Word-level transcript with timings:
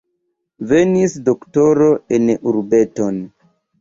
Venis 0.69 1.17
doktoro 1.29 1.91
en 2.19 2.33
urbeton. 2.53 3.21